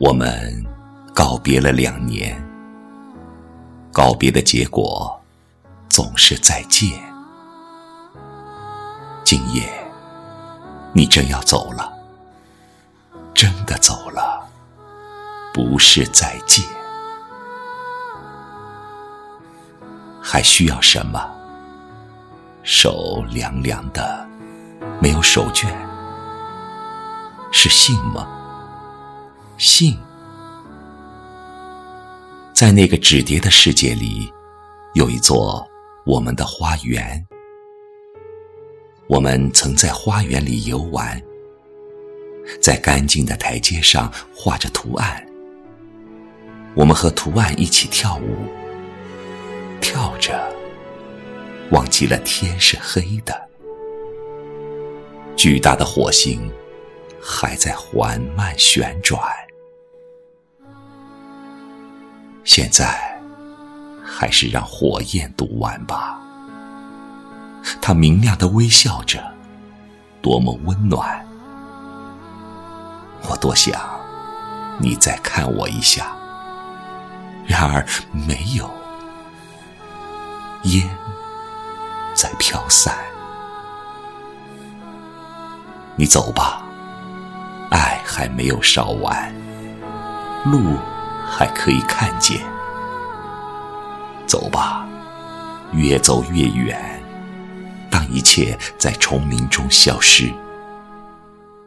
[0.00, 0.64] 我们
[1.12, 2.40] 告别了两年，
[3.92, 5.20] 告别的结果
[5.88, 6.88] 总是再见。
[9.24, 9.68] 今夜，
[10.92, 11.92] 你真要走了，
[13.34, 14.48] 真的走了，
[15.52, 16.64] 不是再见。
[20.22, 21.28] 还需要什么？
[22.62, 24.24] 手凉凉的，
[25.02, 25.66] 没有手绢，
[27.50, 28.28] 是信吗？
[29.58, 29.98] 信，
[32.54, 34.32] 在那个纸叠的世界里，
[34.94, 35.68] 有一座
[36.06, 37.26] 我们的花园。
[39.08, 41.20] 我们曾在花园里游玩，
[42.60, 45.26] 在干净的台阶上画着图案。
[46.76, 48.36] 我们和图案一起跳舞，
[49.80, 50.40] 跳着，
[51.72, 53.48] 忘记了天是黑的，
[55.36, 56.48] 巨大的火星
[57.20, 59.20] 还在缓慢旋转。
[62.48, 62.98] 现在，
[64.02, 66.18] 还是让火焰读完吧。
[67.78, 69.22] 它明亮的微笑着，
[70.22, 71.22] 多么温暖！
[73.28, 73.78] 我多想
[74.78, 76.16] 你再看我一下，
[77.46, 78.68] 然而没有。
[80.62, 80.88] 烟
[82.14, 82.96] 在飘散，
[85.96, 86.62] 你走吧，
[87.70, 89.30] 爱还没有烧完，
[90.46, 90.78] 路。
[91.30, 92.40] 还可以看见，
[94.26, 94.86] 走吧，
[95.72, 96.78] 越走越远。
[97.90, 100.32] 当一切在丛林中消失，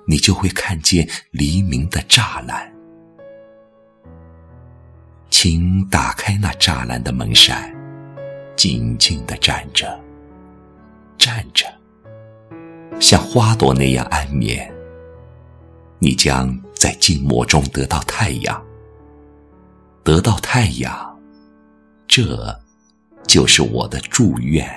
[0.05, 2.71] 你就会看见黎明的栅栏。
[5.29, 7.73] 请打开那栅栏的门扇，
[8.55, 9.99] 静静地站着，
[11.17, 11.65] 站着，
[12.99, 14.71] 像花朵那样安眠。
[15.97, 18.63] 你将在静默中得到太阳。
[20.03, 21.19] 得到太阳，
[22.07, 22.23] 这
[23.27, 24.67] 就是我的祝愿。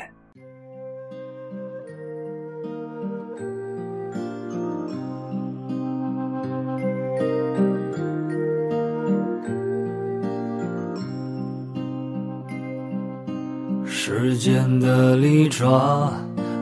[13.87, 16.13] 时间的利爪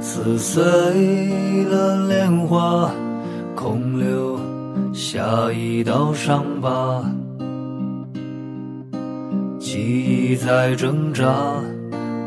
[0.00, 0.62] 撕碎
[1.64, 2.90] 了莲花，
[3.56, 4.38] 空留
[4.94, 7.04] 下一道伤疤。
[9.84, 9.88] 记
[10.30, 11.34] 忆在挣扎，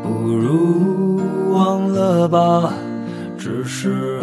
[0.02, 1.18] 不如
[1.54, 2.70] 忘了吧，
[3.38, 4.20] 只是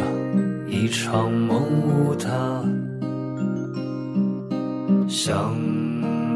[0.68, 2.30] 一场梦无他。
[5.08, 5.52] 想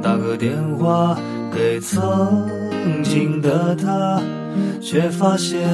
[0.02, 1.16] 打个电话
[1.56, 2.04] 给曾
[3.04, 4.20] 经的他，
[4.82, 5.70] 却发现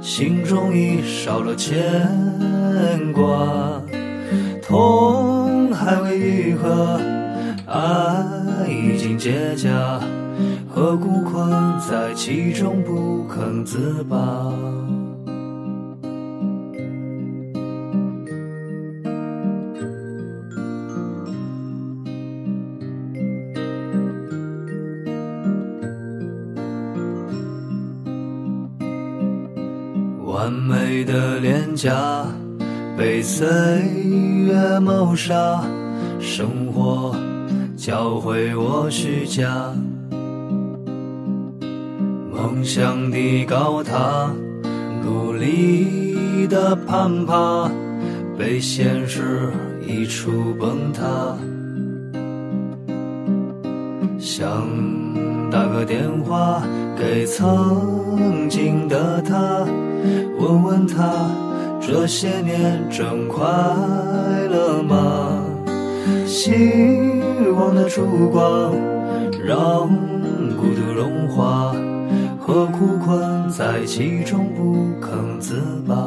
[0.00, 2.08] 心中已少了牵
[3.12, 3.82] 挂，
[4.62, 6.98] 痛还未愈合，
[7.66, 10.00] 爱已经结痂。
[10.68, 14.52] 何故困在其中不肯自拔？
[30.24, 32.26] 完美的脸颊
[32.96, 33.46] 被岁
[34.46, 35.62] 月谋杀，
[36.18, 37.14] 生活
[37.76, 39.72] 教会我虚假。
[42.42, 44.34] 梦想的高塔，
[45.04, 47.70] 努力的攀爬，
[48.36, 49.48] 被现实
[49.86, 51.38] 一触崩塌。
[54.18, 54.66] 想
[55.52, 56.60] 打个电话
[56.98, 59.64] 给曾经的他，
[60.40, 61.30] 问问他
[61.80, 63.40] 这些年真快
[64.50, 65.44] 乐吗？
[66.26, 66.50] 希
[67.56, 68.74] 望的烛光
[69.46, 69.88] 让
[70.56, 71.72] 孤独融化。
[72.52, 75.58] 何苦困在其中不肯自
[75.88, 76.01] 拔？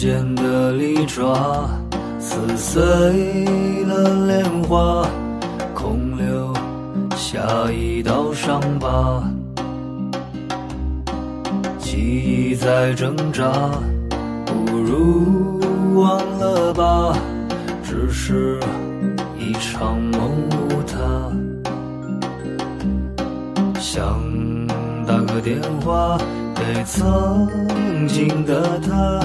[0.00, 1.68] 间的利爪
[2.20, 2.80] 撕碎
[3.84, 5.04] 了莲花，
[5.74, 6.54] 空留
[7.16, 9.28] 下一道伤疤。
[11.80, 13.50] 记忆在挣扎，
[14.46, 15.60] 不如
[15.96, 17.18] 忘了吧，
[17.82, 18.60] 只是
[19.36, 20.96] 一场梦无他。
[23.80, 24.16] 想
[25.04, 26.16] 打个电话
[26.54, 27.48] 给曾
[28.06, 29.20] 经的他，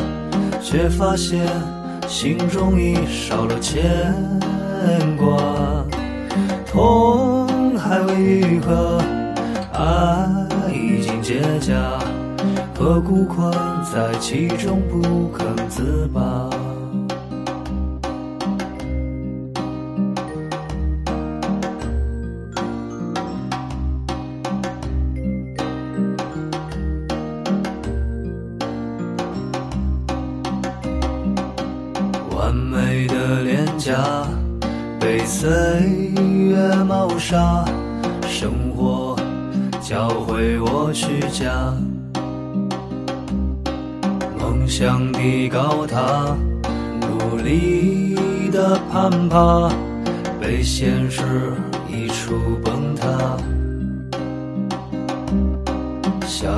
[0.63, 1.45] 却发现
[2.07, 3.83] 心中已少了牵
[5.17, 5.85] 挂，
[6.65, 8.99] 痛还未愈合，
[9.73, 11.99] 爱已经结痂，
[12.77, 13.51] 何故困
[13.93, 16.49] 在其中不肯自拔？
[33.83, 34.25] 家
[34.97, 37.65] 被岁月谋杀，
[38.29, 39.13] 生活
[39.81, 41.51] 教会我虚假，
[44.39, 46.33] 梦想的高塔，
[47.01, 48.15] 努力
[48.53, 49.69] 的攀爬，
[50.39, 51.21] 被现实
[51.89, 52.33] 一触
[52.63, 53.37] 崩塌。
[56.25, 56.49] 想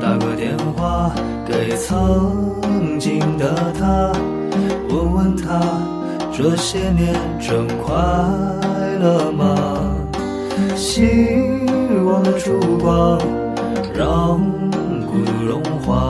[0.00, 1.10] 打个电话
[1.44, 4.12] 给曾经的他。
[4.88, 5.60] 问问他，
[6.42, 7.92] 这些年真快
[8.98, 9.94] 乐吗？
[10.74, 11.02] 希
[12.02, 13.18] 望的烛光
[13.94, 14.40] 让
[15.04, 16.09] 孤独融化，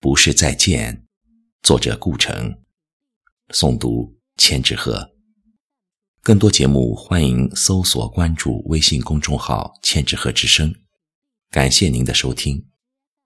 [0.00, 1.04] 不是再见，
[1.62, 2.58] 作者顾城，
[3.50, 5.10] 诵读千纸鹤。
[6.22, 10.74] 更多节目欢迎搜索关注微信公众号“千纸鹤之声”。
[11.52, 12.69] 感谢您的收听。